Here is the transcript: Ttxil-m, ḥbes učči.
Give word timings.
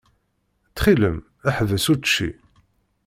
Ttxil-m, 0.69 1.17
ḥbes 1.55 1.85
učči. 1.93 2.29